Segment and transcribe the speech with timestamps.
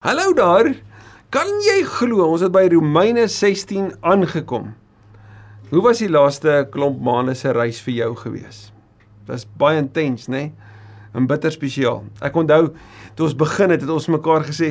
[0.00, 0.64] Hallo daar.
[1.28, 4.70] Kan jy glo ons het by Romeine 16 aangekom?
[5.68, 8.62] Hoe was die laaste klomp maande se reis vir jou gewees?
[9.26, 10.38] Dit was baie intens, né?
[10.38, 10.70] Nee?
[11.12, 12.00] En bitter spesiaal.
[12.24, 12.70] Ek onthou
[13.18, 14.70] toe ons begin het, het ons mekaar gesê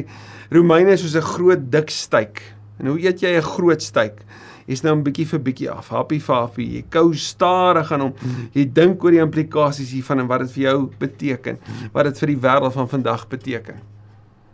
[0.49, 2.41] Romeine is soos 'n groot dik steak.
[2.79, 4.25] En hoe eet jy 'n groot steak?
[4.65, 6.65] Jy's nou 'n bietjie vir bietjie af, happy faffy.
[6.73, 8.13] Jy kou stadig aan hom.
[8.53, 11.59] Jy dink oor die implikasies hiervan en wat dit vir jou beteken,
[11.93, 13.98] wat dit vir die wêreld van vandag beteken.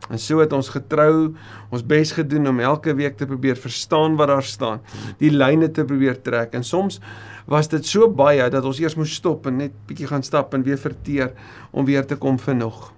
[0.10, 1.34] En so het ons getrou
[1.74, 4.84] ons bes gedoen om elke week te probeer verstaan wat daar staan,
[5.18, 6.54] die lyne te probeer trek.
[6.54, 7.00] En soms
[7.50, 10.66] was dit so baie dat ons eers moes stop en net bietjie gaan stap en
[10.66, 11.34] weer verteer
[11.72, 12.92] om weer te kom vir nog.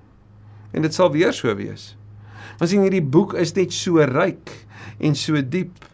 [0.76, 1.94] En dit sal weer so wees.
[2.58, 4.52] Want sien hierdie boek is net so ryk
[5.00, 5.86] en so diep.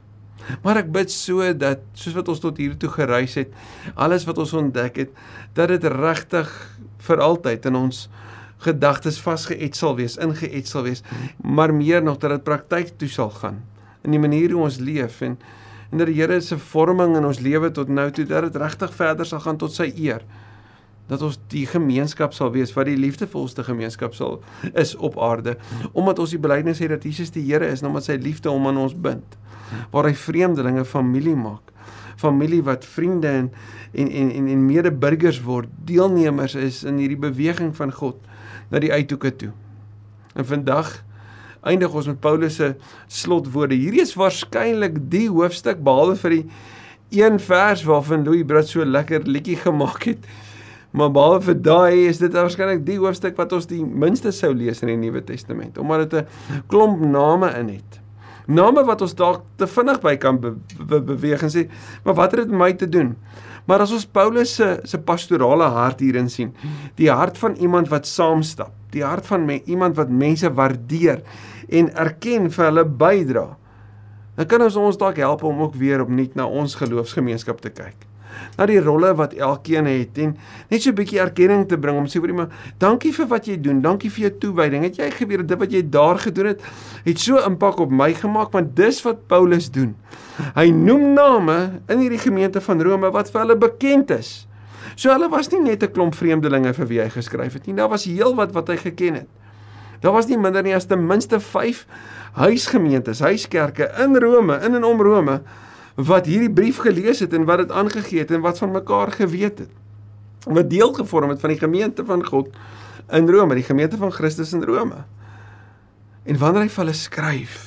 [0.63, 3.53] Maar ek bid so dat soos wat ons tot hier toe gereis het,
[3.95, 5.13] alles wat ons ontdek het,
[5.55, 6.51] dat dit regtig
[7.07, 8.07] vir altyd in ons
[8.63, 11.03] gedagtes vasgeet sal wees, ingeet sal wees,
[11.43, 13.61] maar meer nog dat dit praktyk toe sal gaan
[14.03, 15.37] in die manier hoe ons leef en
[15.93, 18.95] en dat die Here se vorming in ons lewe tot nou toe dat dit regtig
[18.97, 20.23] verder sal gaan tot sy eer.
[21.05, 24.39] Dat ons die gemeenskap sal wees wat die liefdevolste gemeenskap sal
[24.73, 25.53] is op aarde,
[25.93, 28.65] omdat ons die belydenis het dat Jesus die Here is en omdat sy liefde hom
[28.71, 29.37] aan ons bind.
[29.93, 31.69] Waar hy vreemdelinge familie maak.
[32.17, 33.51] Familie wat vriende en
[33.93, 38.17] en en en medeburgers word, deelnemers is in hierdie beweging van God
[38.69, 39.51] na die uithoeke toe.
[40.35, 41.03] En vandag
[41.63, 42.73] eindig ons met Paulus se
[43.07, 43.75] slotwoorde.
[43.79, 46.45] Hierdie is waarskynlik die hoofstuk behalwe vir die
[47.23, 50.27] een vers waarvan Louis Brad so lekker liedjie gemaak het.
[50.93, 54.83] Maar behalwe vir daai is dit waarskynlik die hoofstuk wat ons die minste sou lees
[54.83, 58.02] in die Nuwe Testament omdat dit 'n klomp name in het.
[58.45, 61.65] Name wat ons dalk te vinnig by kan be be beweeg en sê,
[62.03, 63.15] maar wat het dit met my te doen?
[63.65, 66.51] Maar as ons Paulus se se pastorale hart hierin sien,
[66.99, 71.23] die hart van iemand wat saamstap, die hart van me, iemand wat mense waardeer
[71.69, 73.45] en erken vir hulle bydra,
[74.35, 78.09] dan kan ons ons dalk help om ook weer opnuut na ons geloofsgemeenskap te kyk
[78.57, 80.37] na die rolle wat elkeen het en
[80.69, 83.57] net so 'n bietjie erkenning te bring om sê vir iemand dankie vir wat jy
[83.61, 84.83] doen, dankie vir jou toewyding.
[84.83, 86.61] Het jy geweet dit wat jy daar gedoen het,
[87.05, 89.95] het so impak op my gemaak want dis wat Paulus doen.
[90.55, 94.47] Hy noem name in hierdie gemeente van Rome wat vir hulle bekend is.
[94.95, 97.75] So hulle was nie net 'n klomp vreemdelinge vir wie hy geskryf het nie.
[97.75, 99.27] Daar was heelwat wat hy geken het.
[100.01, 101.85] Daar was nie minder nie as ten minste 5
[102.33, 105.41] huisgemeentes, huiskerke in Rome, in en om Rome
[105.95, 109.65] wat hierdie brief gelees het en wat dit aangegee het en wat van mekaar geweet
[109.65, 109.73] het.
[110.43, 112.49] Wat deel gevorm het van die gemeente van God
[113.13, 115.03] in Rome, die gemeente van Christus in Rome.
[116.23, 117.57] En wanneer hy vir hulle skryf,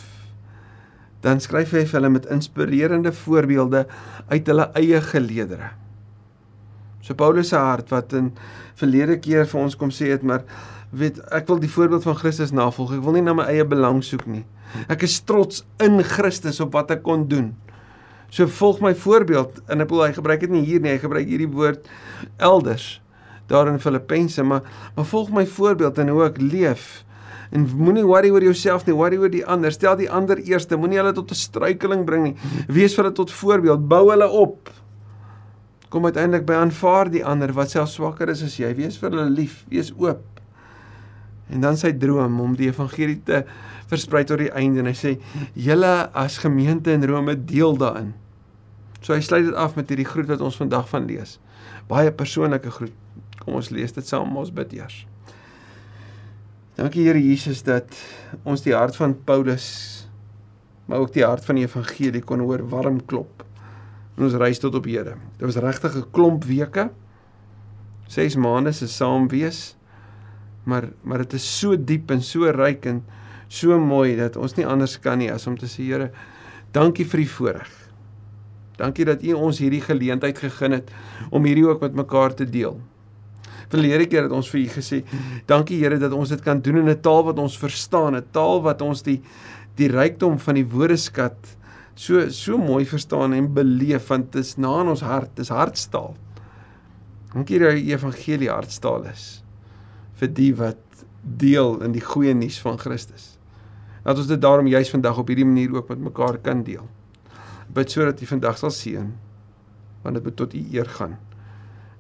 [1.24, 3.86] dan skryf hy vir hulle met inspirerende voorbeelde
[4.28, 5.70] uit hulle eie geleedere.
[7.00, 8.32] So Paulus se hart wat in
[8.78, 10.42] verlede keer vir ons kom sê het, maar
[10.90, 12.96] weet ek wil die voorbeeld van Christus navolg.
[12.96, 14.42] Ek wil nie na my eie belang soek nie.
[14.90, 17.52] Ek is trots in Christus op wat ek kon doen.
[18.30, 21.26] So volg my voorbeeld en ek bedoel hy gebruik dit nie hier nie, hy gebruik
[21.26, 21.90] hierdie woord
[22.42, 23.00] elders
[23.46, 24.62] daar in Filippense, maar
[24.94, 27.04] maar volg my voorbeeld en hoe ek leef.
[27.54, 29.72] En moenie worry oor jouself nie, worry oor die ander.
[29.72, 32.36] Stel die ander eerste, moenie hulle tot 'n struikeling bring nie.
[32.66, 34.70] Wees vir hulle tot voorbeeld, bou hulle op.
[35.88, 38.74] Kom uiteindelik by aanvaar die ander wat self swakker is as jy.
[38.74, 40.24] Wees vir hulle lief, wees oop.
[41.48, 43.44] En dan sy droom om die evangelie te
[43.90, 45.16] versprei tot die einde en hy sê
[45.54, 48.14] julle as gemeente in Rome deel daarin.
[49.00, 51.38] So hy sluit dit af met hierdie groet wat ons vandag van lees.
[51.90, 52.94] Baie persoonlike groet.
[53.42, 55.04] Kom ons lees dit saam, ons bid eers.
[56.76, 57.94] Dankie Here Jesus dat
[58.44, 59.68] ons die hart van Paulus
[60.86, 63.42] maar ook die hart van die evangelie kon hoor warm klop.
[64.16, 65.16] En ons reis tot op Here.
[65.38, 66.90] Dit was regtig 'n klomp weke.
[68.08, 69.76] 6 maande se saam wees.
[70.64, 73.04] Maar maar dit is so diep en so ryk en
[73.48, 76.10] so mooi dat ons nie anders kan nie as om te sê Here,
[76.72, 77.72] dankie vir die voorreg.
[78.76, 80.92] Dankie dat U ons hierdie geleentheid gegee het
[81.30, 82.76] om hierdie ook met mekaar te deel.
[83.72, 85.02] Verlede keer het ons vir U gesê,
[85.48, 88.62] dankie Here dat ons dit kan doen in 'n taal wat ons verstaan, 'n taal
[88.62, 89.22] wat ons die
[89.76, 91.56] die rykdom van die woordeskat
[91.94, 96.14] so so mooi verstaan en beleef want dit is na in ons hart, dis hartstaal.
[97.32, 99.42] Dankie dat die evangelie hartstaal is
[100.16, 103.35] vir die wat deel in die goeie nuus van Christus.
[104.06, 106.84] Laat ons dit daarom juis vandag op hierdie manier ook met mekaar kan deel.
[107.74, 109.08] Bid sodat U vandag sal seën
[110.04, 111.16] want dit moet tot U eer gaan.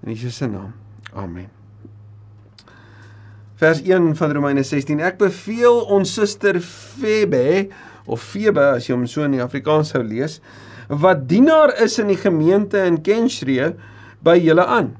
[0.06, 0.70] In Jesus se naam.
[1.10, 1.48] Amen.
[3.58, 5.00] Vers 1 van Romeine 16.
[5.02, 7.72] Ek beveel ons suster Febe
[8.06, 10.38] of Febe as jy hom so in die Afrikaans sou lees,
[10.86, 13.72] wat dienaar is in die gemeente in Kenschree
[14.22, 14.92] by julle aan.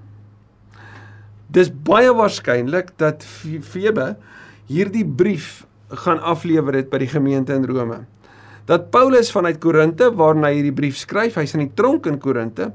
[1.55, 4.17] Dis baie waarskynlik dat Febe
[4.67, 8.05] hierdie brief gaan aflewer het by die gemeente in Rome.
[8.67, 12.73] Dat Paulus vanuit Korinte waarna hy hierdie brief skryf, hy's in die tronk in Korinte,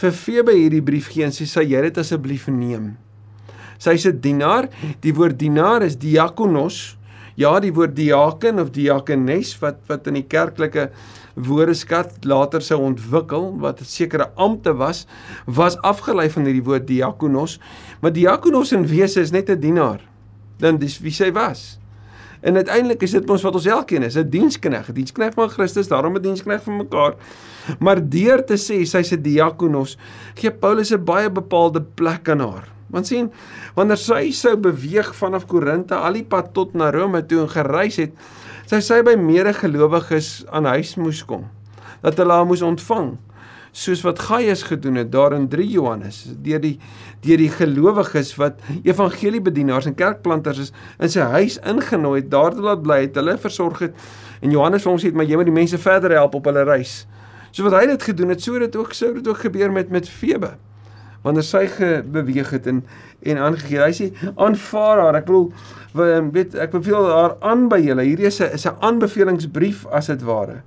[0.00, 2.96] vir Febe hierdie brief gee en sê sy jy dit asseblief neem.
[3.78, 4.68] Sy's 'n dienaar.
[5.00, 6.96] Die woord dienaar is diakonos.
[7.36, 10.90] Ja, die woord diaken of diakenes wat wat in die kerklike
[11.36, 15.06] woordeskat later sou ontwikkel wat 'n sekere ampte was,
[15.46, 17.58] was afgelei van hierdie woord diakonos.
[18.00, 20.00] Maar diakonos in wese is net 'n dienaar.
[20.58, 21.78] Dan dis wie sy was.
[22.40, 25.88] En uiteindelik is dit ons wat ons elkeen is, 'n dienskneg, 'n dienskneg van Christus,
[25.88, 27.14] daarom 'n dienskneg van mekaar.
[27.78, 29.98] Maar deur te sê sy's 'n diakonos,
[30.34, 32.68] gee Paulus 'n baie bepaalde plek aan haar.
[32.86, 33.32] Want sien,
[33.74, 37.96] wanneer sy sou beweeg vanaf Korinte al die pad tot na Rome toe en gereis
[37.96, 38.10] het,
[38.66, 41.48] sou sy by medegelowiges aan huis moes kom.
[42.00, 43.18] Dat hulle haar moes ontvang
[43.72, 46.78] soos wat Gaius gedoen het daar in 3 Johannes deur die
[47.20, 52.64] deur die gelowiges wat evangeliebedienaars en kerkplanters is in sy huis ingenooi het daar te
[52.64, 53.94] laat bly het hulle versorg het
[54.40, 57.04] en Johannes vir ons sê maar jy moet die mense verder help op hulle reis.
[57.50, 60.08] So wat hy dit gedoen het, so dit ook sou dit ook gebeur met met
[60.08, 60.54] Febe.
[61.24, 61.66] Wanneer sy
[62.08, 62.84] beweeg het en
[63.20, 63.82] en aangegee.
[63.82, 65.18] Hy sê aanvaar haar.
[65.20, 65.50] Ek bedoel
[66.32, 68.06] weet ek beveel haar aan by julle.
[68.06, 70.62] Hierdie is 'n is 'n aanbevelingsbrief as dit ware.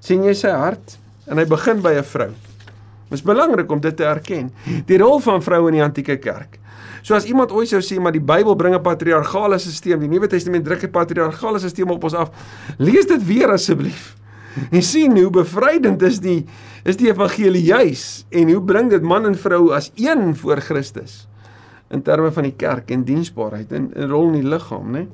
[0.00, 0.98] sien jy sy hart?
[1.26, 2.30] En hy begin by 'n vrou.
[3.08, 4.50] Dit is belangrik om dit te erken.
[4.86, 6.58] Die rol van vroue in die antieke kerk.
[7.02, 10.26] So as iemand ooit sou sê maar die Bybel bring 'n patriargale stelsel, die Nuwe
[10.26, 12.30] Testament druk 'n patriargale stelsel op ons af.
[12.78, 14.16] Lees dit weer asseblief.
[14.70, 16.44] En sien hoe bevrydend is die
[16.84, 21.26] is die evangelie juis en hoe bring dit man en vrou as een voor Christus
[21.90, 25.06] in terme van die kerk en diensbaarheid en 'n rol in die liggaam, né?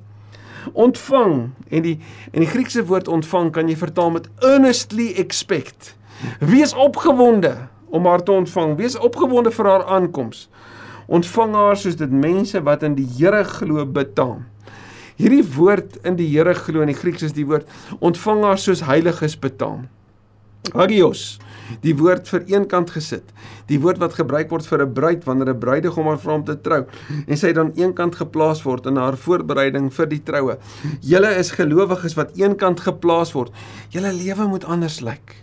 [0.72, 1.98] Ontvang en die
[2.32, 5.96] en die Griekse woord ontvang kan jy vertaal met earnestly expect.
[6.38, 7.56] Wees opgewonde
[7.90, 8.76] om haar te ontvang.
[8.76, 10.48] Wees opgewonde vir haar aankoms.
[11.06, 14.46] Ontvang haar soos dit mense wat in die Here glo betaam.
[15.20, 17.68] Hierdie woord in die Here glo in die Grieks is die woord
[18.00, 19.88] ontvang haar soos heiliges betaam.
[20.70, 21.40] Hagios,
[21.82, 23.26] die woord vir eenkant gesit.
[23.66, 26.56] Die woord wat gebruik word vir 'n bruid wanneer 'n bruidegom haar vra om te
[26.56, 26.86] trou
[27.26, 30.58] en sy dan eenkant geplaas word in haar voorbereiding vir die troue.
[31.00, 33.50] Julle is gelowiges wat eenkant geplaas word.
[33.90, 35.41] Julle lewe moet anders lyk.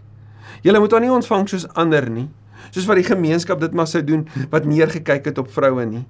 [0.66, 2.28] Julle moet haar nie ontvang soos ander nie,
[2.70, 6.06] soos wat die gemeenskap dit maar sou doen wat neergekyk het op vroue nie.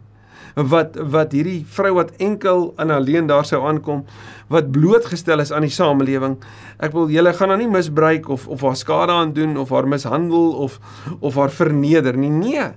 [0.57, 4.01] Wat wat hierdie vrou wat enkel en alleen daar sou aankom,
[4.49, 6.39] wat blootgestel is aan die samelewing.
[6.81, 9.87] Ek wil julle gaan haar nie misbruik of of haar skade aan doen of haar
[9.87, 10.79] mishandel of
[11.19, 12.33] of haar verneder nie.
[12.33, 12.71] Nee.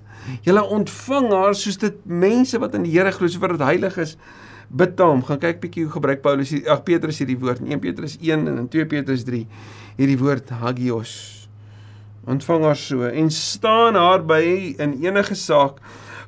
[0.44, 3.96] Julle ontvang haar soos dit mense wat in die Here glo, soos wat dit heilig
[3.98, 4.16] is
[4.69, 5.24] betaam.
[5.24, 8.66] Gaan kyk bietjie hoe gebruik Paulus ag Petrus hierdie woord in 1 Petrus 1 en
[8.66, 9.46] in 2 Petrus 3
[9.96, 11.41] hierdie woord hagios
[12.26, 15.80] ontvang haar so en staan haar by in enige saak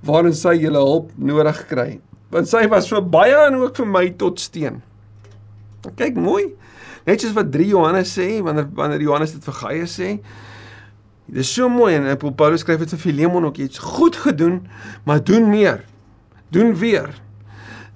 [0.05, 2.01] waarin sy julle hulp nodig kry.
[2.35, 4.83] Want sy was vir baie en ook vir my tot steun.
[5.97, 6.49] Kyk mooi.
[7.05, 10.11] Net soos wat 3 Johannes sê, wanneer wanneer Johannes dit vir Gaius sê.
[11.29, 14.65] Dit is so mooi en Paulus skryf dit vir Filemon ook iets goed gedoen,
[15.05, 15.85] maar doen meer.
[16.53, 17.13] Doen weer.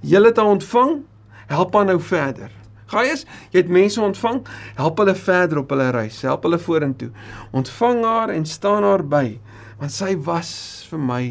[0.01, 1.01] Julle het haar ontvang,
[1.47, 2.53] help haar nou verder.
[2.89, 4.43] Gaius, jy het mense ontvang,
[4.79, 7.11] help hulle verder op hulle reis, help hulle vorentoe.
[7.57, 9.39] Ontvang haar en staan haar by,
[9.81, 10.51] want sy was
[10.89, 11.23] vir my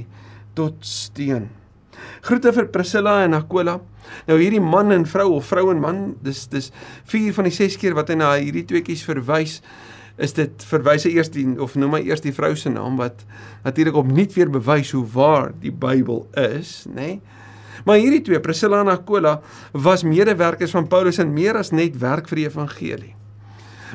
[0.58, 1.50] tot steun.
[2.26, 3.80] Groete vir Priscilla en Aquila.
[4.30, 6.70] Nou hierdie man en vrou of vrou en man, dis dis
[7.10, 9.60] 4 van die 6 keer wat hy na hierdie tweeetjies verwys,
[10.22, 13.22] is dit verwyse eers die of noem my eers die vrou se naam wat
[13.66, 17.18] natuurlik opnuut weer bewys hoe waar die Bybel is, nê?
[17.18, 17.36] Nee?
[17.88, 19.38] Maar hierdie twee, Priscilla en Aquila,
[19.72, 23.14] was medewerkers van Paulus en meer as net werk vir die evangelie.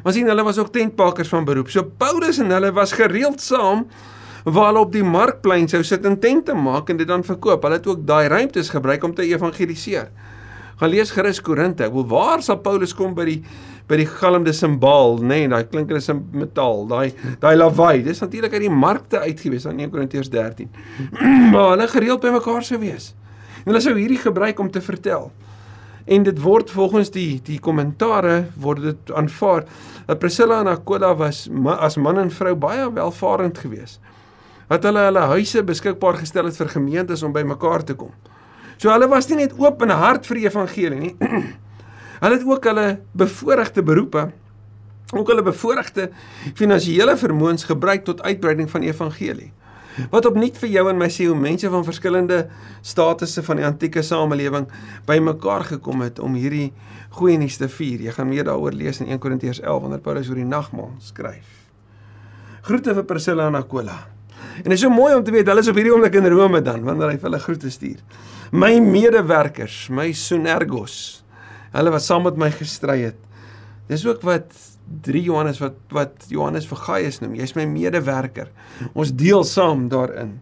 [0.03, 1.69] Maar sien, hulle was ook tentpakers van beroep.
[1.71, 3.85] So Paulus en hulle was gereeld saam
[4.43, 7.63] waar hulle op die markplein sou sit en tente maak en dit dan verkoop.
[7.63, 10.09] Hulle het ook daai ruimtes gebruik om te evangeliseer.
[10.81, 11.85] Gaan lees gerus Korinte.
[11.87, 13.39] Ek wil waar sal Paulus kom by die
[13.91, 18.05] by die galmde simbaal, nê, nee, daai klinkende sim metaal, daai daai lawaai.
[18.07, 20.71] Dis natuurlik uit die markte uitgewees aan 1 Korintiërs 13.
[21.53, 23.11] maar hulle gereeld by mekaar sou wees.
[23.63, 25.31] En hulle sou hierdie gebruik om te vertel.
[26.05, 29.65] En dit word volgens die die kommentare word dit aanvaar
[30.09, 31.45] dat Priscilla en Aquila was
[31.79, 34.01] as man en vrou baie welvarend geweest.
[34.69, 38.11] Dat hulle hulle huise beskikbaar gestel het vir gemeentes om by mekaar te kom.
[38.79, 41.15] So hulle was nie net oop en hart vir die evangelie nie.
[42.23, 44.31] hulle het ook hulle bevoordeelde beroepe
[45.13, 46.11] ook hulle bevoordeelde
[46.59, 49.53] finansiële vermoëns gebruik tot uitbreiding van die evangelie.
[50.13, 52.39] Wat opnuut vir jou en my sê hoe mense van verskillende
[52.81, 54.69] statusse van die antieke samelewing
[55.09, 56.73] bymekaar gekom het om hierdie
[57.19, 58.07] goeie nuus te vier.
[58.09, 61.49] Jy gaan meer daaroor lees in 1 Korintiërs 11 wanneer Paulus oor die nagmaal skryf.
[62.63, 63.99] Groete vir Priscilla en Aquila.
[64.63, 66.63] En dit is so mooi om te weet hulle is op hierdie oomblik in Rome
[66.65, 68.01] dan wanneer hy vir hulle groete stuur.
[68.53, 71.23] My medewerkers, my synergos
[71.73, 73.21] Hulle wat saam met my gestry het.
[73.89, 74.53] Dis ook wat
[75.03, 77.37] 3 Johannes wat wat Johannes vir Gaius noem.
[77.39, 78.51] Jy's my medewerker.
[78.95, 80.41] Ons deel saam daarin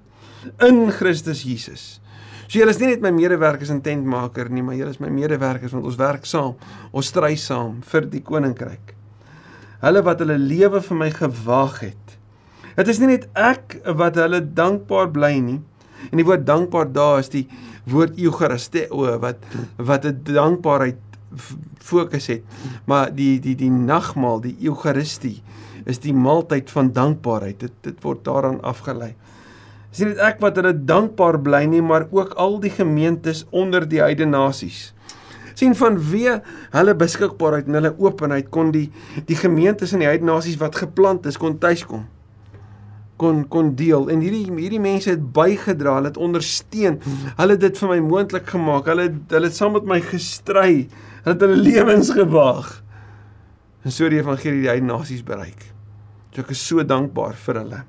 [0.65, 2.01] in Christus Jesus.
[2.51, 5.75] So julle is nie net my medewerkers en tentmaker nie, maar julle is my medewerkers
[5.77, 6.57] want ons werk saam.
[6.91, 8.95] Ons stry saam vir die koninkryk.
[9.85, 12.17] Hulle wat hulle lewe vir my gewaag het.
[12.75, 15.61] Dit is nie net ek wat hulle dankbaar bly nie.
[16.11, 17.47] En die woord dankbaar daar is die
[17.91, 20.99] woord eucharisteo wat wat 'n dankbaarheid
[21.79, 22.45] fokus het.
[22.85, 25.41] Maar die die die nagmaal, die eucharistie
[25.85, 27.61] is die maaltyd van dankbaarheid.
[27.61, 29.15] Dit dit word daaraan afgelei.
[29.91, 33.89] Dis nie net ek wat hulle dankbaar bly nie, maar ook al die gemeentes onder
[33.89, 34.91] die heidene nasies.
[35.61, 36.31] sien van wie
[36.73, 38.87] hulle beskikbaarheid en hulle openheid kon die
[39.29, 42.07] die gemeentes in die heidene nasies wat geplant is kon tuiskom
[43.21, 47.01] kon kon deel en hierdie hierdie mense het bygedra, hulle het ondersteun.
[47.37, 48.89] Hulle het dit vir my moontlik gemaak.
[48.89, 50.87] Hulle hulle het saam met my gestry.
[51.25, 52.71] Hulle het hulle lewens gewaag.
[53.85, 55.69] En so die evangelie die heidene nasies bereik.
[56.33, 57.83] So ek is so dankbaar vir hulle.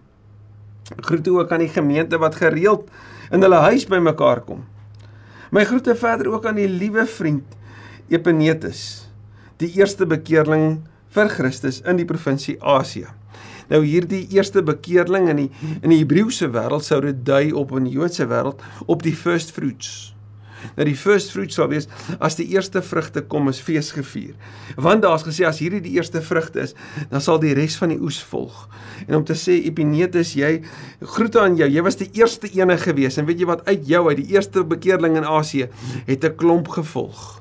[1.07, 2.89] Groete ook aan die gemeente wat gereeld
[3.31, 4.65] in hulle huis bymekaar kom.
[5.51, 7.57] My groete verder ook aan die liewe vriend
[8.11, 9.07] Epenetus,
[9.59, 10.81] die eerste bekeerling
[11.15, 13.07] vir Christus in die provinsie Asië.
[13.71, 15.49] Nou hierdie eerste bekeerling in die
[15.79, 19.55] in die Hebreëse wêreld sou dit dui op in die Joodse wêreld op die first
[19.55, 20.11] fruits.
[20.75, 21.87] Nou die first fruits sal wees
[22.21, 24.35] as die eerste vrugte kom is fees gevier.
[24.77, 26.75] Want daar's gesê as hierdie die eerste vrugte is,
[27.09, 28.67] dan sal die res van die oes volg.
[29.07, 30.59] En om te sê Epinetus, jy
[31.15, 31.69] groete aan jou.
[31.71, 34.65] Jy was die eerste ene gewees en weet jy wat uit jou uit die eerste
[34.67, 35.69] bekeerling in Asië
[36.07, 37.40] het 'n klomp gevolg.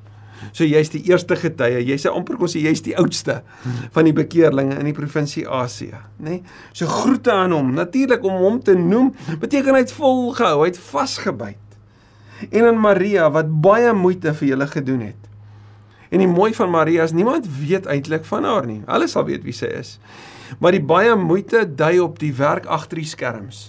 [0.52, 1.82] So jy's die eerste getuie.
[1.84, 3.40] Jy sê amper kon sê jy's die oudste
[3.94, 6.40] van die bekeerlinge in die provinsie Asië, nê?
[6.40, 6.60] Nee?
[6.72, 7.74] So groete aan hom.
[7.76, 11.66] Natuurlik om hom te noem beteken hy het volgehou, hy het vasgebyt
[12.48, 15.28] en aan Maria wat baie moeite vir julle gedoen het.
[16.10, 18.80] En die mooi van Maria is niemand weet eintlik van haar nie.
[18.88, 19.98] Hulle sal weet wie sy is.
[20.58, 23.68] Maar die baie moeite dui op die werk agter die skerms.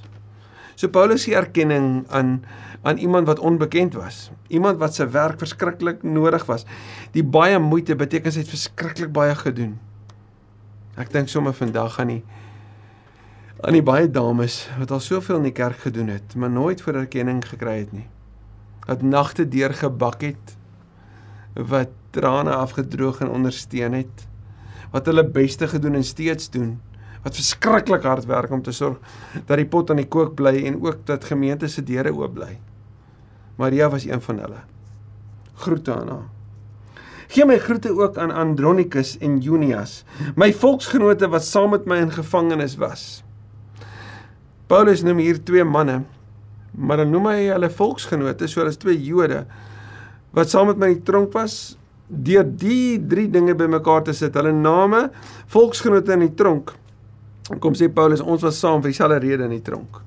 [0.75, 2.39] So Paulus se erkenning aan
[2.81, 6.65] aan iemand wat onbekend was, iemand wat se werk verskriklik nodig was.
[7.11, 9.75] Die baie moeite beteken sy het verskriklik baie gedoen.
[10.97, 12.23] Ek dink sommer vandag aan die
[13.61, 17.03] aan die baie dames wat al soveel in die kerk gedoen het, maar nooit vir
[17.03, 18.07] erkenning gekry het nie
[18.87, 20.55] wat nagte deur gebak het
[21.53, 24.25] wat trane afgedroog en ondersteun het
[24.91, 26.73] wat hulle beste gedoen en steeds doen
[27.23, 28.97] wat verskriklik hard werk om te sorg
[29.45, 32.55] dat die pot aan die kook bly en ook dat gemeente se deure oop bly
[33.61, 34.61] Maria was een van hulle
[35.61, 36.29] groete aan haar
[37.31, 40.01] Gee my groete ook aan Andronicus en Junias,
[40.35, 43.21] my volksgenote wat saam met my in gevangenis was.
[44.67, 46.01] Paulus noem hier twee manne
[46.71, 49.45] Maar dan noem hy hulle volksgenote, so hulle is twee Jode
[50.31, 51.75] wat saam met my in die tronk was.
[52.07, 55.09] Deur die drie dinge bymekaar te sit, hulle name,
[55.51, 56.71] volksgenote in die tronk.
[57.59, 59.99] Kom sê Paulus, ons was saam vir dieselfde rede in die tronk.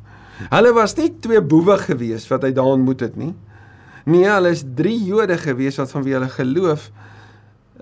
[0.50, 3.34] Hulle was nie twee boewe gewees wat hy daar ontmoet het nie.
[4.04, 6.90] Nee, hulle is drie Jode gewees wat van wie hulle geloof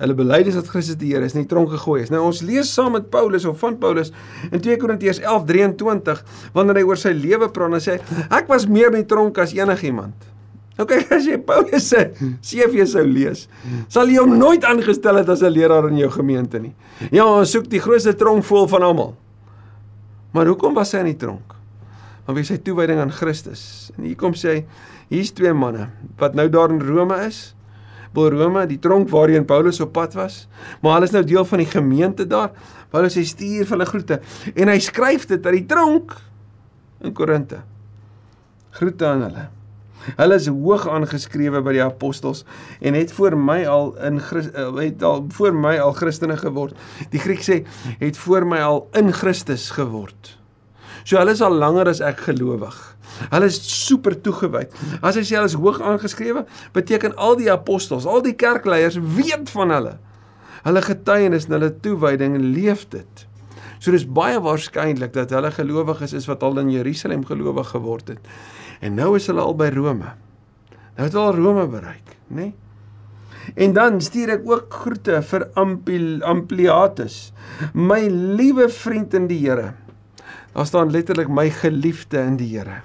[0.00, 2.10] hulle bely dis dat Christus die Here is, nie tronk gegooi is.
[2.12, 4.12] Nou ons lees saam met Paulus of van Paulus
[4.50, 6.22] in 2 Korintiërs 11:23
[6.56, 7.98] wanneer hy oor sy lewe praat en sê
[8.30, 10.16] ek was meer in die tronk as enigiemand.
[10.78, 12.06] Nou kyk as jy Paulus se
[12.40, 13.46] CV sou lees,
[13.92, 16.74] sal jy hom nooit aangestel het as 'n leraar in jou gemeente nie.
[17.12, 19.14] Ja, ons soek die grootste tronk vol van almal.
[20.32, 21.51] Maar hoekom was hy in die tronk?
[22.26, 23.90] Wie sy toewyding aan Christus.
[23.96, 24.60] En hier kom sê hy,
[25.10, 27.50] hier's twee manne wat nou daar in Rome is
[28.12, 30.46] bo Rome, die tronk waarheen Paulus op pad was.
[30.82, 32.52] Maar hulle is nou deel van die gemeente daar.
[32.92, 34.20] Paulus hy stuur vir hulle groete
[34.52, 36.14] en hy skryf dit uit die tronk
[37.02, 37.62] in Korinte.
[38.76, 39.48] Groete aan hulle.
[40.18, 42.42] Hulle is hoog aangeskrewe by die apostels
[42.82, 46.76] en het voor my al in eh, het al voor my al Christene geword.
[47.14, 47.62] Die Griek sê
[48.02, 50.36] het voor my al in Christus geword.
[51.04, 52.76] So hulle is al langer as ek gelowig.
[53.32, 54.72] Hulle is super toegewyd.
[55.02, 56.44] As hy sê hulle is hoog aangeskrewe,
[56.76, 59.98] beteken al die apostels, al die kerkleiers weet van hulle.
[60.62, 63.26] Hulle getuienis en hulle toewyding leef dit.
[63.82, 68.34] So dis baie waarskynlik dat hulle gelowiges is wat al in Jerusalem gelowig geword het.
[68.82, 70.12] En nou is hulle al by Rome.
[70.94, 72.52] Nou het hulle al Rome bereik, nê?
[72.52, 72.52] Nee?
[73.54, 77.32] En dan stuur ek ook groete vir Ampliatus,
[77.74, 79.72] my liewe vriend in die Here.
[80.52, 82.82] Daar staan letterlik my geliefde in die Here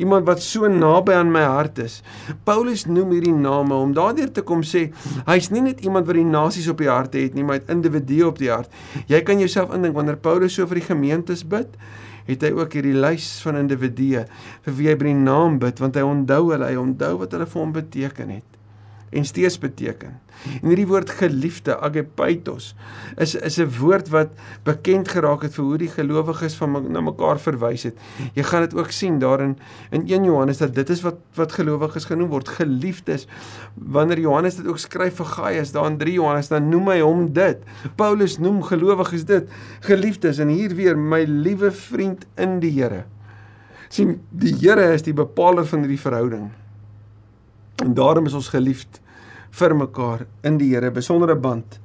[0.00, 2.00] iemand wat so naby aan my hart is.
[2.48, 4.86] Paulus noem hierdie name om daardeur te kom sê
[5.28, 8.22] hy's nie net iemand wat die nasies op die hart het nie, maar 'n individu
[8.26, 8.70] op die hart.
[9.06, 11.68] Jy kan jouself indink wanneer Paulus so vir die gemeentes bid,
[12.26, 14.24] het hy ook hierdie lys van individue
[14.64, 17.46] vir wie hy by die naam bid want hy onthou hulle, hy onthou wat hulle
[17.46, 18.49] vir hom beteken het.
[19.10, 20.20] En steeds beteken.
[20.62, 22.74] En hierdie woord geliefde, agapeitos,
[23.16, 24.28] is is 'n woord wat
[24.62, 27.98] bekend geraak het vir hoe die gelowiges van na mekaar verwys het.
[28.34, 29.58] Jy gaan dit ook sien daarin
[29.90, 33.26] in 1 Johannes dat dit is wat wat gelowiges genoem word, geliefdes.
[33.74, 37.32] Wanneer Johannes dit ook skryf vir Gaius, daar in 3 Johannes, dan noem hy hom
[37.32, 37.58] dit.
[37.96, 39.48] Paulus noem gelowiges dit,
[39.80, 43.04] geliefdes en hier weer my liewe vriend in die Here.
[43.88, 46.50] sien, die Here is die bepaler van hierdie verhouding.
[47.80, 49.00] En daarom is ons geliefd
[49.56, 51.78] vir mekaar in die Here, besondere band.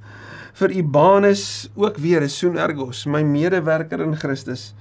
[0.55, 4.73] Vir Ibanus ook weer 'n soen ergos, my medewerker in Christus.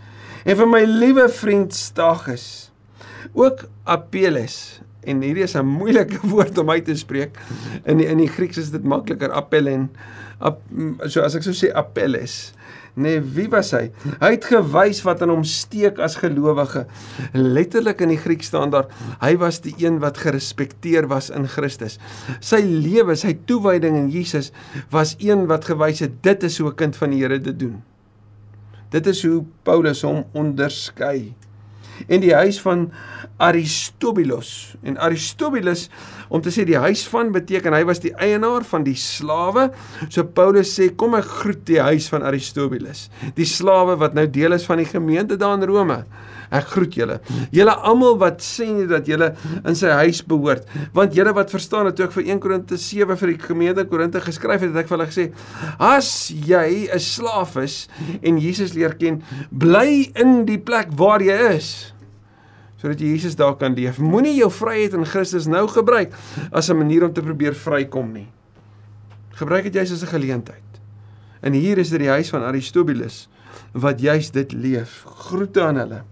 [0.45, 2.71] En vir my liewe vriend Stagus.
[3.33, 4.81] Ook Apelles.
[5.05, 7.39] En hierdie is 'n moeilike woord om uit te spreek.
[7.85, 9.91] In die, in die Grieks is dit makliker Apellen.
[10.39, 10.61] Ap,
[11.07, 12.53] so as ek sou sê Apelles.
[12.95, 13.89] Nee, wie was hy?
[14.21, 16.85] Hy het gewys wat aan hom steek as gelowige.
[17.35, 18.87] Letterlik in die Griek staan daar,
[19.19, 21.99] hy was die een wat gerespekteer was in Christus.
[22.39, 24.53] Sy lewe, sy toewyding in Jesus
[24.95, 27.83] was een wat gewys het dit is hoe 'n kind van die Here dit doen.
[28.91, 31.35] Dit is hoe Paulus hom onderskei
[32.07, 32.89] en die huis van
[33.43, 34.75] Aristobulus.
[34.87, 35.89] En Aristobulus
[36.29, 39.71] om te sê die huis van beteken hy was die eienaar van die slawe.
[40.09, 43.09] So Paulus sê kom ek groet die huis van Aristobulus.
[43.39, 46.05] Die slawe wat nou deel is van die gemeente daar in Rome.
[46.55, 47.19] Ek groet julle.
[47.55, 49.33] Julle almal wat sê dat julle
[49.67, 50.69] in sy huis behoort.
[50.95, 54.63] Want julle wat verstaan het ook vir 1 Korinte 7 vir die gemeente Korinte geskryf
[54.63, 55.27] het, het ek vir hulle gesê:
[55.79, 57.89] "As jy 'n slaaf is
[58.23, 61.91] en Jesus leer ken, bly in die plek waar jy is."
[62.85, 63.97] sodat jy Jesus daar kan leef.
[63.97, 66.13] Moenie jou vryheid in Christus nou gebruik
[66.53, 68.29] as 'n manier om te probeer vrykom nie.
[69.33, 70.61] Gebruik dit juis as 'n geleentheid.
[71.41, 73.29] En hier is dit die huis van Aristobulus
[73.73, 75.05] wat juis dit leef.
[75.07, 76.05] Groete aan hulle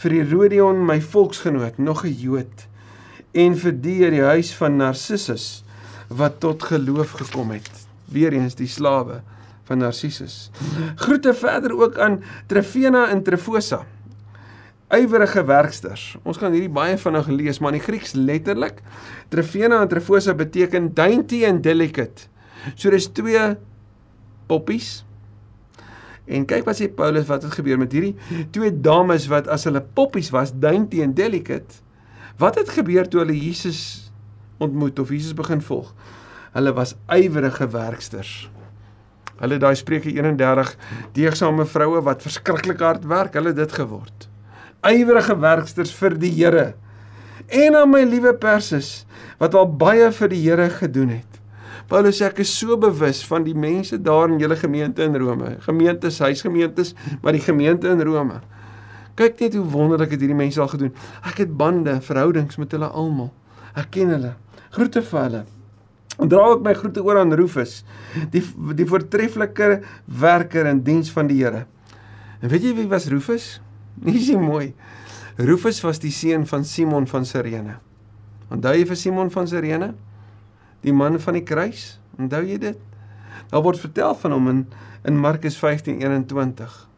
[0.00, 2.66] vir Herodion my volksgenoot nog 'n Jood
[3.32, 5.64] en vir die uit die huis van Narcissus
[6.08, 7.70] wat tot geloof gekom het.
[8.10, 9.22] Weereens die slawe
[9.64, 10.50] van Narcissus.
[10.96, 13.86] Groete verder ook aan Trefena en Trefosa
[14.90, 16.16] ywerige werksters.
[16.26, 18.80] Ons gaan hierdie baie vinnig lees maar in die Grieks letterlik
[19.30, 22.26] Trefena en Trefosa beteken dainty and delicate.
[22.74, 23.56] So dis twee
[24.50, 25.04] poppies
[26.30, 28.14] En kyk wat sê Paulus wat het gebeur met hierdie
[28.54, 31.82] twee dames wat as hulle poppies was, dainty en delicate.
[32.38, 34.12] Wat het gebeur toe hulle Jesus
[34.62, 35.90] ontmoet of Jesus begin volg?
[36.54, 38.48] Hulle was ywerige werksters.
[39.40, 40.74] Hulle daai Spreuke 31
[41.16, 44.28] deegsame vroue wat verskriklik hard werk, hulle dit geword.
[44.86, 46.70] Ywerige werksters vir die Here.
[47.48, 49.04] En aan my liewe Persis
[49.40, 51.29] wat al baie vir die Here gedoen het.
[51.90, 55.56] Paulus sê ek is so bewus van die mense daar in julle gemeente in Rome,
[55.64, 58.38] gemeentes, huisgemeentes, maar die gemeente in Rome.
[59.18, 60.92] Kyk net hoe wonderlik het hierdie mense al gedoen.
[61.26, 63.32] Ek het bande, verhoudings met hulle almal.
[63.74, 64.36] Ek ken hulle.
[64.70, 65.40] Groete vir hulle.
[66.20, 67.80] Dra ook my groete oor aan Rufus,
[68.30, 68.42] die
[68.76, 69.80] die voortreffelike
[70.20, 71.64] werker in diens van die Here.
[72.40, 73.56] En weet jy wie was Rufus?
[74.04, 74.70] Nie is mooi.
[75.40, 77.80] Rufus was die seun van Simon van Sirene.
[78.52, 79.90] Onthou jy vir Simon van Sirene?
[80.80, 81.98] Die man van die kruis.
[82.18, 82.78] Onthou jy dit?
[83.50, 84.66] Daar word vertel van hom in
[85.04, 86.88] in Markus 15:21.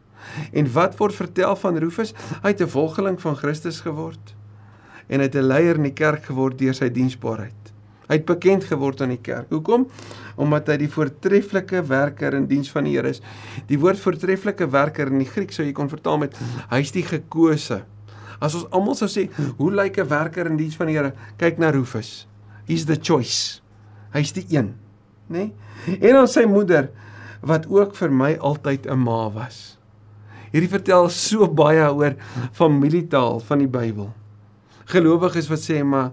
[0.51, 2.13] En wat word vertel van Rufus?
[2.41, 4.35] Hy het 'n volgeling van Christus geword
[5.07, 7.73] en hy het 'n leier in die kerk geword deur sy diensbaarheid.
[8.07, 9.49] Hy het bekend geword aan die kerk.
[9.49, 9.87] Hoekom?
[10.35, 13.21] Omdat hy die voortreffelike werker in diens van die Here is.
[13.67, 16.37] Die woord voortreffelike werker in die Grieks sou jy kon vertaal met
[16.69, 17.83] hy's die gekose.
[18.39, 21.13] As ons almal sou sê, hoe lyk 'n werker in diens van die Here?
[21.37, 22.27] Kyk na Rufus.
[22.67, 23.62] He's the choice.
[24.13, 24.73] Hy's die een,
[25.27, 25.49] nê?
[25.87, 25.99] Nee?
[25.99, 26.89] En dan sy moeder
[27.43, 29.77] wat ook vir my altyd 'n ma was.
[30.53, 32.15] Hierdie vertel so baie oor
[32.53, 34.13] familietaal van die Bybel.
[34.85, 36.11] Gelowiges wat sê maar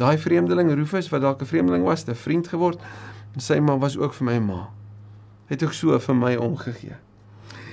[0.00, 2.80] daai vreemdeling Rufus wat dalk 'n vreemdeling was, 'n vriend geword,
[3.36, 4.68] sy ma was ook vir my ma.
[5.46, 6.96] Het ook so vir my omgegee.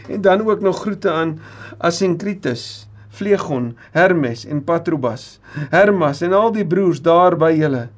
[0.09, 1.39] En dan ook nog groete aan
[1.77, 7.89] Asinkritus, Flegon, Hermes en Patrobas, Hermas en al die broers daar by julle.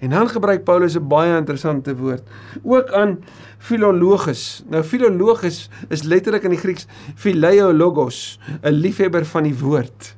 [0.00, 2.22] En dan gebruik Paulus 'n baie interessante woord,
[2.62, 3.18] ook aan
[3.58, 4.64] filologus.
[4.68, 10.16] Nou filologus is letterlik in die Grieks philologos, 'n liefhebber van die woord.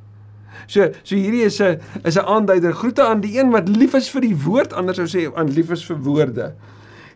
[0.67, 2.73] So, so hierdie is 'n is 'n aanduider.
[2.73, 5.71] Groete aan die een wat lief is vir die woord, anders sou sê aan lief
[5.71, 6.55] is vir woorde.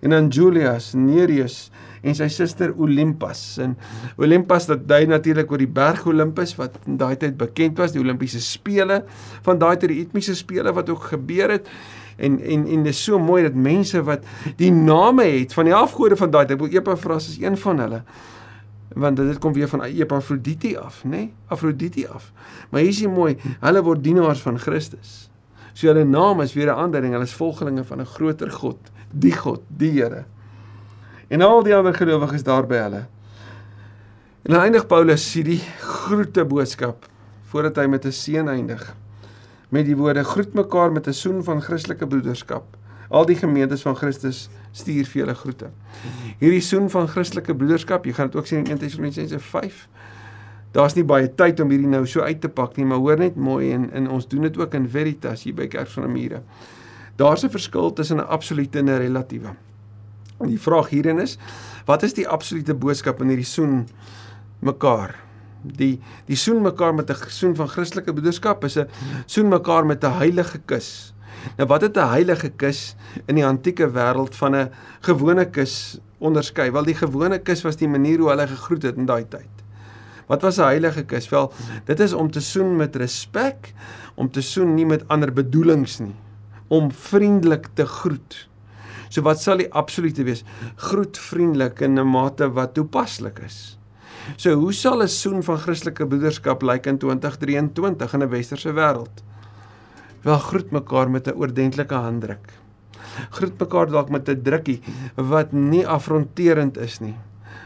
[0.01, 1.71] En aan Julius, Nereus
[2.03, 3.59] en sy suster Olympus.
[3.59, 3.77] En
[4.17, 8.01] Olympus dat dui natuurlik oor die berg Olympus wat in daai tyd bekend was, die
[8.01, 9.05] Olimpiese spele
[9.43, 11.69] van daai tyd die etmiese spele wat ook gebeur het
[12.17, 14.25] en en en dit is so mooi dat mense wat
[14.57, 18.03] die name het van die afgode van daai tyd, Epafras is een van hulle.
[18.97, 21.09] Want dit kom weer van Epafrodite af, nê?
[21.09, 21.33] Nee?
[21.47, 22.33] Afrodite af.
[22.71, 25.29] Maar hier is jy mooi, hulle word dienaars van Christus.
[25.77, 28.79] So hulle naam is weer 'n aandering, hulle is volgelinge van 'n groter God,
[29.11, 30.25] die God, die Here.
[31.29, 33.07] En al die ander gelowiges daar by hulle.
[34.43, 37.07] En eindig Paulus hierdie groete boodskap
[37.51, 38.95] voordat hy met 'n seën eindig
[39.69, 42.77] met die woorde groet mekaar met 'n soen van Christelike broederskap.
[43.09, 45.71] Al die gemeentes van Christus stuur vir julle groete.
[46.39, 49.89] Hierdie soen van Christelike broederskap, jy gaan dit ook sien in 1 Tessalonisense 5.
[50.73, 53.37] Daar's nie baie tyd om hierdie nou so uit te pak nie, maar hoor net
[53.37, 56.43] mooi en en ons doen dit ook in Veritas hier by Kerk van die Mure.
[57.17, 59.55] Daar's 'n verskil tussen 'n absolute en 'n relatiewe.
[60.41, 61.39] En die vraag hierin is,
[61.85, 63.89] wat is die absolute boodskap in hierdie soen
[64.59, 65.26] mekaar?
[65.77, 68.89] Die die soen mekaar met 'n soen van Christelike broederskap is 'n
[69.27, 71.15] soen mekaar met 'n heilige kus.
[71.57, 76.71] Nou wat het 'n heilige kus in die antieke wêreld van 'n gewone kus onderskei?
[76.71, 79.57] Wel die gewone kus was die manier hoe hulle gegroet het in daai tyd.
[80.27, 81.29] Wat was 'n heilige kus?
[81.29, 81.53] Wel,
[81.85, 83.73] dit is om te soen met respek,
[84.15, 86.15] om te soen nie met ander bedoelings nie,
[86.69, 88.49] om vriendelik te groet.
[89.09, 90.45] So wat sal die absolute wees?
[90.77, 93.79] Groet vriendelik in 'n mate wat toepaslik is.
[94.35, 99.23] So hoe sal 'n soen van Christelike broederskap lyk in 2023 in 'n westerse wêreld?
[100.23, 102.53] Wel groet mekaar met 'n oordentlike handdruk.
[103.31, 104.83] Groet mekaar dalk met 'n drukkie
[105.15, 107.17] wat nie afronterend is nie,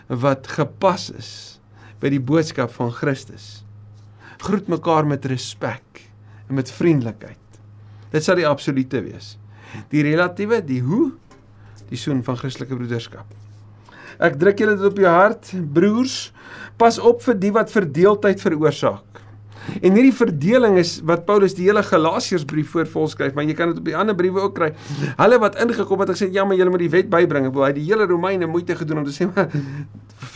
[0.09, 1.61] wat gepas is
[2.01, 3.65] by die boodskap van Christus.
[4.39, 6.11] Groet mekaar met respek
[6.49, 7.39] en met vriendelikheid.
[8.11, 9.39] Dit sal die absolute wees.
[9.89, 11.13] Die relatiewe, die hoe,
[11.89, 13.40] die soen van Christelike broederskap.
[14.21, 16.17] Ek druk julle dit op jou hart, broers,
[16.81, 19.21] pas op vir die wat verdeeldheid veroorsaak.
[19.79, 23.87] En hierdie verdeling is wat Paulus die hele Galasiërsbrief voorvolskryf, maar jy kan dit op
[23.87, 24.71] die ander briewe ook kry.
[25.21, 27.51] Hulle wat ingekom het, het gesê ja, maar julle moet die wet bybring.
[27.55, 29.53] Hy het die hele Romeine moeite gedoen om te sê maar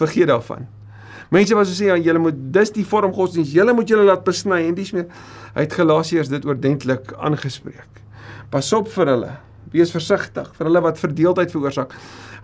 [0.01, 0.69] vergeet daarvan.
[1.33, 4.25] Mense wat so sê ja, julle moet dis die vorm godsdiens, julle moet julle laat
[4.27, 5.09] besny en dis meer.
[5.57, 8.05] Hy het Galasiërs dit oordentlik aangespreek.
[8.53, 9.33] Pas op vir hulle.
[9.75, 11.93] Wees versigtig vir hulle wat verdeeldheid veroorsaak.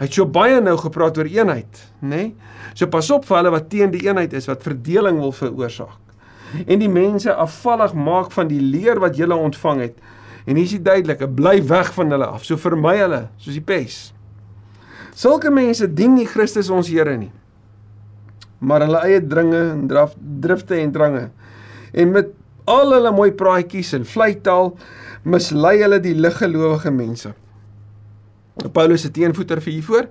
[0.01, 2.11] Hy het so baie nou gepraat oor eenheid, nê?
[2.11, 2.31] Nee?
[2.75, 5.99] So pas op vir hulle wat teen die eenheid is, wat verdeling wil veroorsaak
[6.67, 9.99] en die mense afvallig maak van die leer wat jy ontvang het.
[10.47, 12.45] En hier is die duidelike, bly weg van hulle af.
[12.45, 14.01] So vermy hulle soos die pes.
[15.15, 17.31] Sulke mense dien nie Christus ons Here nie.
[18.61, 21.29] Maar hulle eie dringe en draf drifte en drange.
[21.93, 22.33] En met
[22.65, 24.75] al hulle mooi praatjies en vleitaal
[25.25, 27.33] mislei hulle die liggelowige mense.
[28.73, 30.11] Paulus se teenvoeter vir hiervoor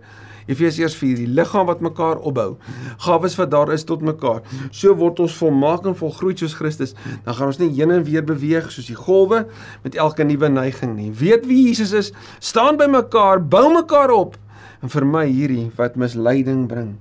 [0.50, 2.56] Efesiërs 4 die liggaam wat mekaar opbou.
[3.06, 4.42] Gawes wat daar is tot mekaar.
[4.72, 6.96] So word ons volmaak en volgroei soos Christus.
[7.26, 9.44] Dan gaan ons nie heen en weer beweeg soos die golwe
[9.84, 11.12] met elke nuwe neiging nie.
[11.14, 14.40] Weet wie Jesus is, staan by mekaar, bou mekaar op
[14.82, 16.96] en vermy hierdie wat misleiding bring.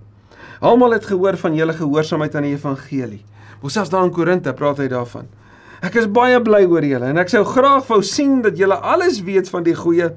[0.61, 3.23] Almal het gehoor van julle gehoorsaamheid aan die evangelie.
[3.63, 5.27] Ons selfs daar in Korinte praat hy daarvan.
[5.85, 9.21] Ek is baie bly oor julle en ek sou graag wou sien dat julle alles
[9.27, 10.11] weet van die goeie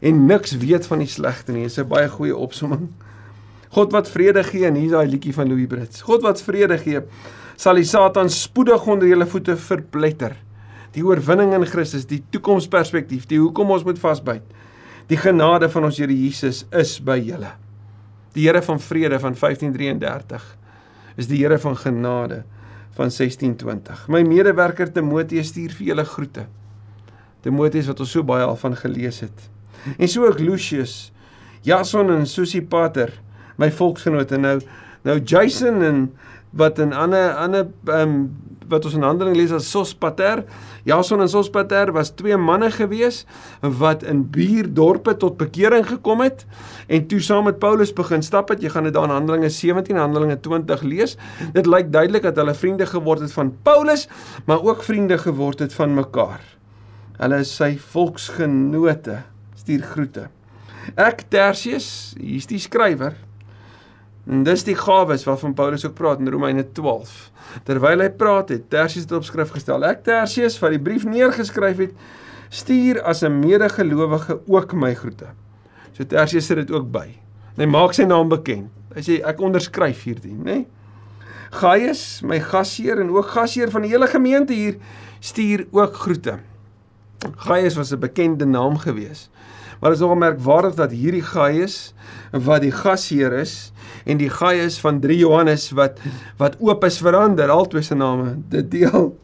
[0.00, 1.66] en niks weet van die slegte nie.
[1.66, 2.88] Dis 'n baie goeie opsomming.
[3.70, 6.02] God wat vrede gee en hier's daai liedjie van Louis Brits.
[6.02, 7.02] God wat vrede gee,
[7.56, 10.36] sal die Satan spoedig onder julle voete verpletter.
[10.92, 14.42] Die oorwinning in Christus, die toekomsperspektief, die hoekom ons moet vasbyt.
[15.06, 17.52] Die genade van ons Here Jesus is by julle.
[18.34, 20.56] Die Here van vrede van 1533
[21.16, 22.44] is die Here van genade
[23.00, 24.04] van 1620.
[24.12, 26.44] My medewerker Timoteus stuur vir julle groete.
[27.40, 29.46] Timoteus wat ons so baie al van gelees het.
[29.96, 31.08] En so ook Lucius,
[31.64, 33.14] Jason en Sosipater,
[33.60, 34.58] my volksgenote nou
[35.08, 36.00] nou Jason en
[36.52, 38.22] wat in ander ander ehm um,
[38.70, 40.44] wat ons in Handelinge lees as Sospater,
[40.88, 43.24] Jason en Sospater was twee manne gewees
[43.60, 46.46] wat in buurdorpe tot bekering gekom het
[46.88, 48.62] en toe saam met Paulus begin stap het.
[48.62, 51.16] Jy gaan dit daar in Handelinge 17 en Handelinge 20 lees.
[51.54, 54.08] Dit lyk duidelik dat hulle vriende geword het van Paulus,
[54.46, 56.40] maar ook vriende geword het van mekaar.
[57.20, 59.20] Hulle is sy volksgenote
[59.60, 60.28] stuur groete.
[60.96, 63.18] Ek Tertius, hier's die skrywer.
[64.26, 67.30] En dis die gawes waarvan Paulus ook praat in Romeine 12.
[67.64, 69.84] Terwyl hy praat het, Tertius het op skrif gestel.
[69.84, 71.94] Ek Tertius wat die brief neergeskryf het,
[72.50, 75.26] stuur as 'n medegelowige ook my groete.
[75.92, 77.08] So Tertius sit dit ook by.
[77.56, 78.70] Hy maak sy naam bekend.
[78.94, 80.44] Hy sê ek onderskryf hierdie, nê?
[80.44, 80.66] Nee?
[81.50, 84.76] Gaius, my gasheer en ook gasheer van die hele gemeente hier,
[85.20, 86.38] stuur ook groete.
[87.36, 89.28] Gaius was 'n bekende naam gewees.
[89.80, 91.94] Maar dit is nogal merkwaardig dat hierdie Gaius
[92.30, 93.72] wat die gasheer is
[94.04, 95.98] en die Gaius van 3 Johannes wat
[96.36, 99.16] wat oop is verander albei se name dit deel.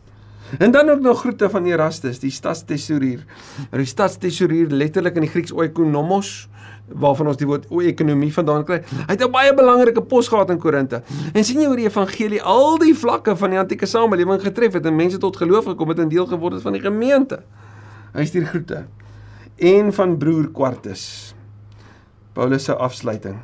[0.59, 3.25] En dan ook nog groete van Erastus, die stadstesourier.
[3.71, 6.49] Nou die stadstesourier letterlik in die Grieks oikonomos
[6.87, 8.81] waarvan ons die woord ekonomie vandaan kry.
[9.07, 11.03] Hy het 'n baie belangrike pos gehad in Korinte.
[11.33, 14.87] En sien jy hoe die evangelie al die vlakke van die antieke samelewing getref het
[14.87, 17.43] en mense tot geloof gekom het en deel geword het van die gemeente.
[18.13, 18.87] Hy stuur groete
[19.57, 21.35] en van broer Quartus.
[22.33, 23.39] Paulus se afsluiting.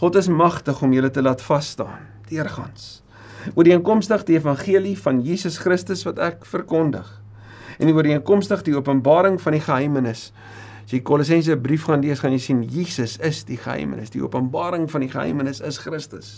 [0.00, 3.02] God is magtig om julle te laat vas staan deurgangs.
[3.54, 7.04] Oor die inkomstig die evangelie van Jesus Christus wat ek verkondig.
[7.76, 10.30] En oor die inkomstig die openbaring van die geheimenis.
[10.86, 14.14] As jy Kolossense brief gaan lees, gaan jy sien Jesus is die geheimenis.
[14.14, 16.32] Die openbaring van die geheimenis is Christus.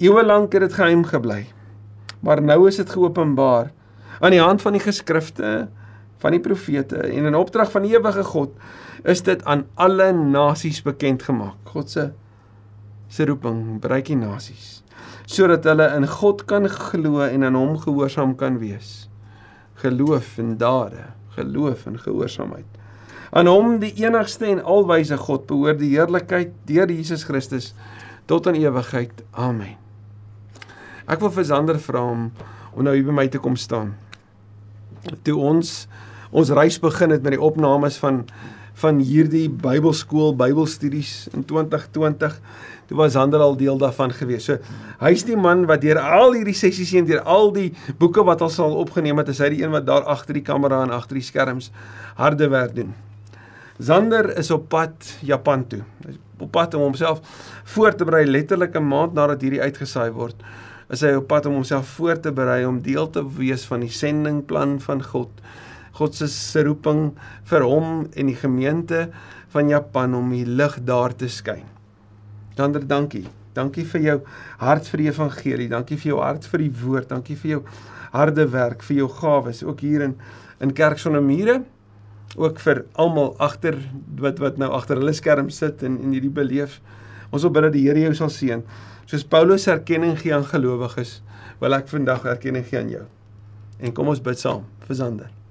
[0.00, 1.44] Eeue lank het dit geheim gebly.
[2.24, 3.70] Maar nou is dit geopenbaar
[4.24, 5.68] aan die hand van die geskrifte
[6.24, 8.56] van die profete en in opdrag van die ewige God
[9.04, 11.60] is dit aan alle nasies bekend gemaak.
[11.68, 12.10] God se
[13.12, 14.80] se roeping bereik die nasies
[15.28, 19.08] sodat hulle in God kan glo en aan hom gehoorsaam kan wees.
[19.80, 21.06] Geloof en dade,
[21.36, 22.68] geloof en gehoorsaamheid.
[23.32, 27.72] Aan hom die enigste en alwyse God behoort die heerlikheid deur Jesus Christus
[28.30, 29.24] tot in ewigheid.
[29.32, 29.76] Amen.
[31.08, 32.28] Ek wil vir Sander vra om
[32.74, 33.92] om nou hier by my te kom staan.
[35.22, 35.84] Toe ons
[36.34, 38.24] ons reis begin het met die opnames van
[38.74, 42.32] van hierdie Bybelskool Bybelstudies in 2020
[42.88, 44.48] toe was Sander al deel daarvan gewees.
[44.48, 44.58] So
[44.98, 47.68] hy's die man wat deur al hierdie sessies heen deur al die
[48.00, 50.82] boeke wat ons al opgeneem het, is hy die een wat daar agter die kamera
[50.82, 51.70] en agter die skerms
[52.18, 52.90] harde werk doen.
[53.78, 55.84] Sander is op pad Japan toe.
[56.02, 57.22] Hy's op pad om homself
[57.76, 60.42] voor te berei letterlik 'n maand nadat hierdie uitgesaai word
[60.92, 63.92] is hy op pad om homself voor te berei om deel te wees van die
[63.92, 65.30] sendingplan van God.
[65.94, 67.12] God se roeping
[67.50, 69.08] vir hom en die gemeente
[69.54, 71.66] van Japan om die lig daar te skyn.
[72.58, 73.26] Dander, dankie.
[73.54, 74.16] Dankie vir jou
[74.58, 75.68] hart vir die evangelie.
[75.70, 77.08] Dankie vir jou hart vir die woord.
[77.12, 77.60] Dankie vir jou
[78.14, 80.18] harde werk, vir jou gawes ook hier in
[80.62, 81.62] in Kerk sonder mure.
[82.36, 83.78] Ook vir almal agter
[84.18, 86.80] wat wat nou agter hulle skerm sit en en hierdie beleef.
[87.30, 88.66] Ons wil bid dat die Here jou sal seën.
[89.06, 91.20] Soos Paulus erkenning gee aan gelowiges,
[91.60, 93.06] wil ek vandag erkenning gee aan jou.
[93.78, 95.43] En kom ons bid saam vir Sander.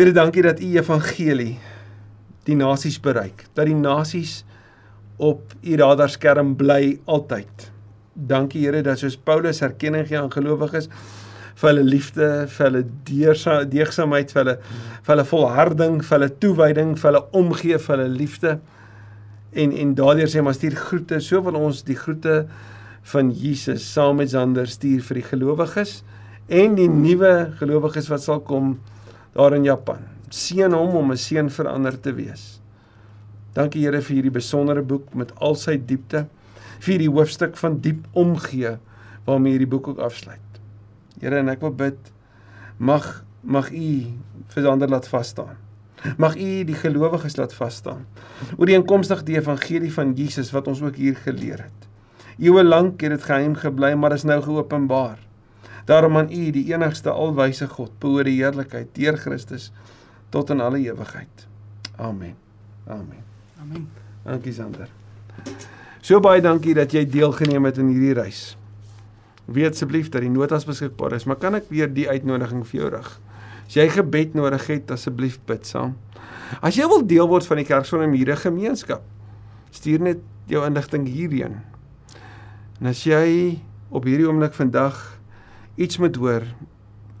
[0.00, 1.58] Here, dankie dat u evangelie
[2.48, 3.42] die nasies bereik.
[3.52, 4.46] Dat die nasies
[5.20, 7.66] op u radarskerm bly altyd.
[8.14, 10.88] Dankie Here dat soos Paulus erkenning gee aan gelowiges
[11.60, 12.80] vir hulle liefde, vir hulle
[13.68, 18.54] deegsaamheid, vir hulle vir hulle volharding, vir hulle toewyding, vir hulle omgee, vir hulle liefde
[19.52, 22.46] en en daardeur sê maar stuur groete so wil ons die groete
[23.12, 25.98] van Jesus saam met Sander stuur vir die gelowiges
[26.48, 28.78] en die nuwe gelowiges wat sal kom
[29.32, 30.06] daar in Japan.
[30.30, 32.60] Seën hom om 'n seën vir ander te wees.
[33.52, 36.26] Dankie Here vir hierdie besondere boek met al sy diepte,
[36.80, 38.78] vir hierdie hoofstuk van diep omgee
[39.26, 40.60] waarmee hierdie boek ook afsluit.
[41.20, 41.98] Here en ek wil bid
[42.78, 43.90] mag mag U
[44.52, 45.56] vir Sander laat vas staan.
[46.16, 48.06] Mag U die gelowiges laat vas staan.
[48.56, 51.88] Oor die inkomstig die evangelie van Jesus wat ons ook hier geleer het.
[52.40, 55.18] Eeue lank het dit geheim gebly, maar is nou geopenbaar.
[55.90, 59.70] Daarom aan U die enigste alwyse God, behoort die heerlikheid deur Christus
[60.30, 61.46] tot in alle ewigheid.
[61.98, 62.36] Amen.
[62.86, 63.24] Amen.
[63.60, 63.88] Amen.
[64.22, 64.88] Dankie Sander.
[66.00, 68.54] So baie dankie dat jy deelgeneem het in hierdie reis.
[69.50, 72.90] Weet asseblief dat die notas beskikbaar is, maar kan ek weer die uitnodiging vir jou
[72.94, 73.10] rig?
[73.66, 75.96] As jy gebed nodig het, asseblief bid saam.
[76.62, 79.02] As jy wil deel word van die Kerk sonder mure gemeenskap,
[79.74, 81.60] stuur net jou inligting hierheen.
[82.78, 83.58] En as jy
[83.90, 85.09] op hierdie oomblik vandag
[85.80, 86.44] iets moet hoor,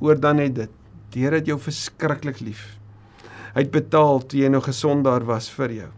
[0.00, 0.74] hoor dan net dit.
[1.14, 2.76] Die Here het jou verskriklik lief.
[3.54, 5.88] Hy het betaal toe jy nog gesond daar was vir jou.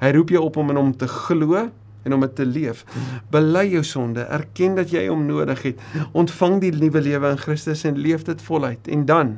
[0.00, 1.64] Hy roep jou op om in hom te glo
[2.04, 2.84] en om dit te leef.
[3.32, 5.82] Bely jou sonde, erken dat jy hom nodig het.
[6.12, 8.92] Ontvang die nuwe lewe in Christus en leef dit voluit.
[8.92, 9.34] En dan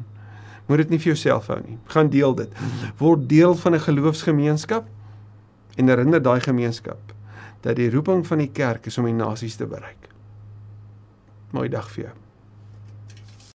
[0.67, 1.79] Moet dit nie vir jouself hou nie.
[1.95, 2.61] Gaan deel dit.
[2.99, 4.85] Word deel van 'n geloofsgemeenskap
[5.77, 7.15] en herinner daai gemeenskap
[7.61, 10.11] dat die roeping van die kerk is om die nasies te bereik.
[11.51, 12.26] Mooi dag vir jou.